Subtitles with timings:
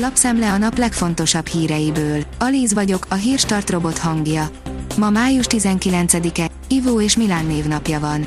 [0.00, 2.22] Lapszemle a nap legfontosabb híreiből.
[2.38, 4.50] Alíz vagyok, a hírstart robot hangja.
[4.96, 8.26] Ma május 19-e, Ivó és Milán névnapja van.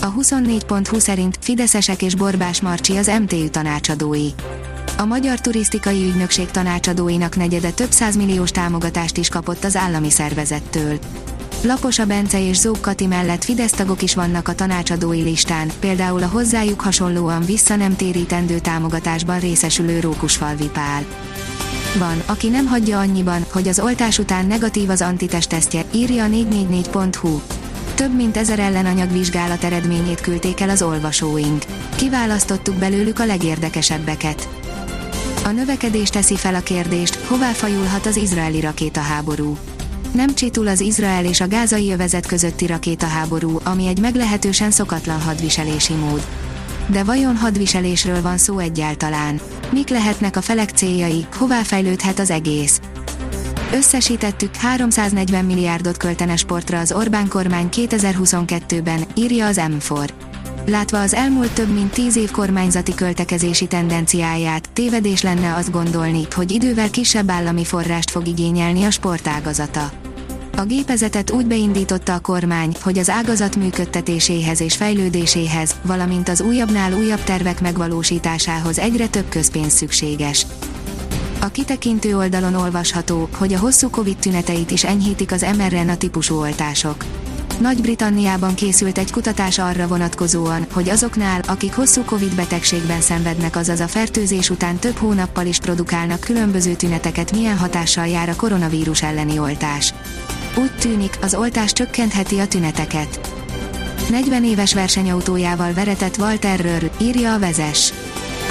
[0.00, 4.28] A 24.20 szerint Fideszesek és Borbás Marcsi az MTÜ tanácsadói.
[4.98, 10.98] A Magyar Turisztikai Ügynökség tanácsadóinak negyede több milliós támogatást is kapott az állami szervezettől.
[11.62, 16.80] Laposa Bence és Zók mellett Fidesz tagok is vannak a tanácsadói listán, például a hozzájuk
[16.80, 21.04] hasonlóan vissza nem térítendő támogatásban részesülő Rókusfalvi Pál.
[21.98, 27.40] Van, aki nem hagyja annyiban, hogy az oltás után negatív az antitestesztje, írja a 444.hu.
[27.94, 31.64] Több mint ezer ellenanyag vizsgálat eredményét küldték el az olvasóink.
[31.96, 34.48] Kiválasztottuk belőlük a legérdekesebbeket.
[35.44, 39.56] A növekedés teszi fel a kérdést, hová fajulhat az izraeli rakétaháború.
[40.12, 45.94] Nem csitul az Izrael és a gázai övezet közötti rakétaháború, ami egy meglehetősen szokatlan hadviselési
[45.94, 46.26] mód.
[46.86, 49.40] De vajon hadviselésről van szó egyáltalán?
[49.72, 52.80] Mik lehetnek a felek céljai, hová fejlődhet az egész?
[53.72, 60.29] Összesítettük, 340 milliárdot költene sportra az Orbán kormány 2022-ben, írja az M4.
[60.70, 66.50] Látva az elmúlt több mint 10 év kormányzati költekezési tendenciáját, tévedés lenne azt gondolni, hogy
[66.50, 69.90] idővel kisebb állami forrást fog igényelni a sportágazata.
[70.56, 76.92] A gépezetet úgy beindította a kormány, hogy az ágazat működtetéséhez és fejlődéséhez, valamint az újabbnál
[76.92, 80.46] újabb tervek megvalósításához egyre több közpénz szükséges.
[81.40, 87.04] A kitekintő oldalon olvasható, hogy a hosszú Covid tüneteit is enyhítik az mRNA típusú oltások.
[87.60, 93.88] Nagy-Britanniában készült egy kutatás arra vonatkozóan, hogy azoknál, akik hosszú Covid betegségben szenvednek azaz a
[93.88, 99.94] fertőzés után több hónappal is produkálnak különböző tüneteket milyen hatással jár a koronavírus elleni oltás.
[100.56, 103.34] Úgy tűnik, az oltás csökkentheti a tüneteket.
[104.10, 107.92] 40 éves versenyautójával veretett Walter Röhr, írja a vezes.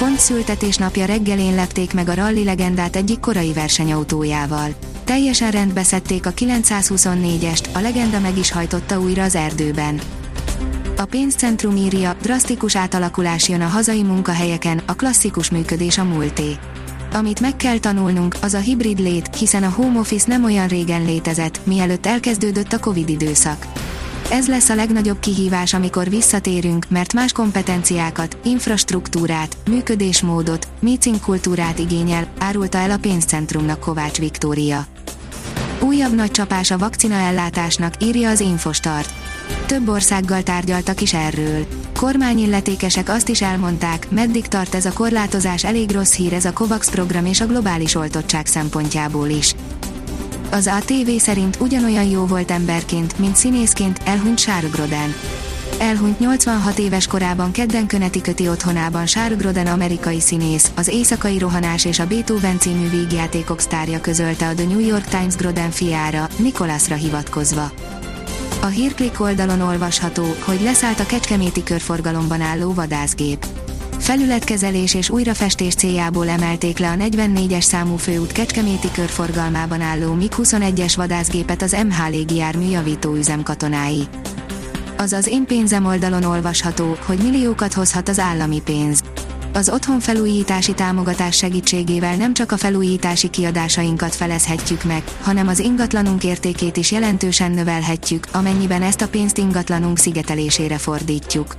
[0.00, 4.74] Pont szültetésnapja reggelén lepték meg a rally legendát egyik korai versenyautójával.
[5.04, 10.00] Teljesen rendbe szedték a 924-est, a legenda meg is hajtotta újra az erdőben.
[10.96, 16.56] A pénzcentrum írja, drasztikus átalakulás jön a hazai munkahelyeken, a klasszikus működés a múlté.
[17.12, 21.04] Amit meg kell tanulnunk, az a hibrid lét, hiszen a home office nem olyan régen
[21.04, 23.66] létezett, mielőtt elkezdődött a Covid időszak.
[24.30, 32.32] Ez lesz a legnagyobb kihívás, amikor visszatérünk, mert más kompetenciákat, infrastruktúrát, működésmódot, meeting kultúrát igényel,
[32.38, 34.86] árulta el a pénzcentrumnak Kovács Viktória.
[35.80, 39.12] Újabb nagy csapás a vakcinaellátásnak, írja az Infostart.
[39.66, 41.66] Több országgal tárgyaltak is erről.
[41.98, 46.90] Kormányilletékesek azt is elmondták, meddig tart ez a korlátozás elég rossz hír ez a COVAX
[46.90, 49.54] program és a globális oltottság szempontjából is.
[50.50, 55.14] Az ATV szerint ugyanolyan jó volt emberként, mint színészként, elhunyt Sárgroden.
[55.78, 61.98] Elhunyt 86 éves korában kedden Köneti köti otthonában Sárgroden amerikai színész, az Éjszakai Rohanás és
[61.98, 67.70] a Beethoven című vígjátékok sztárja közölte a The New York Times Groden fiára, Nikolasra hivatkozva.
[68.60, 73.46] A hírklik oldalon olvasható, hogy leszállt a kecskeméti körforgalomban álló vadászgép.
[74.00, 81.62] Felületkezelés és újrafestés céljából emelték le a 44-es számú főút kecskeméti körforgalmában álló MiG-21-es vadászgépet
[81.62, 84.08] az MH légijármű javító üzem katonái.
[84.98, 89.02] Azaz én pénzem oldalon olvasható, hogy milliókat hozhat az állami pénz.
[89.52, 96.76] Az otthonfelújítási támogatás segítségével nem csak a felújítási kiadásainkat felezhetjük meg, hanem az ingatlanunk értékét
[96.76, 101.56] is jelentősen növelhetjük, amennyiben ezt a pénzt ingatlanunk szigetelésére fordítjuk.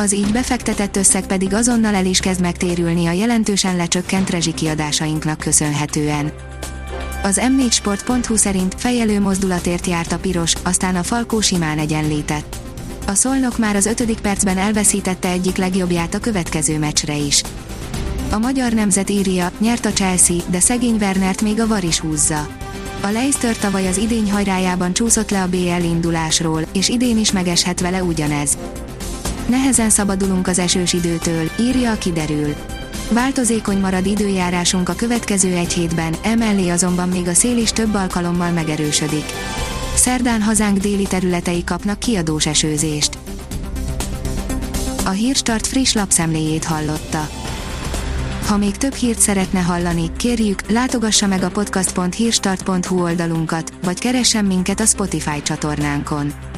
[0.00, 6.32] Az így befektetett összeg pedig azonnal el is kezd megtérülni a jelentősen lecsökkent rezsikiadásainknak köszönhetően.
[7.22, 12.56] Az m4sport.hu szerint fejelő mozdulatért járt a piros, aztán a Falkó simán egyenlített.
[13.06, 17.42] A Szolnok már az ötödik percben elveszítette egyik legjobbját a következő meccsre is.
[18.30, 22.48] A magyar nemzet írja, nyert a Chelsea, de szegény Wernert még a var is húzza.
[23.00, 27.80] A Leicester tavaly az idény hajrájában csúszott le a BL indulásról, és idén is megeshet
[27.80, 28.58] vele ugyanez.
[29.48, 32.54] Nehezen szabadulunk az esős időtől, írja a kiderül.
[33.10, 38.50] Változékony marad időjárásunk a következő egy hétben, emellé azonban még a szél is több alkalommal
[38.50, 39.24] megerősödik.
[39.94, 43.18] Szerdán hazánk déli területei kapnak kiadós esőzést.
[45.04, 47.28] A Hírstart friss lapszemléjét hallotta.
[48.46, 54.80] Ha még több hírt szeretne hallani, kérjük, látogassa meg a podcast.hírstart.hu oldalunkat, vagy keressen minket
[54.80, 56.32] a Spotify csatornánkon.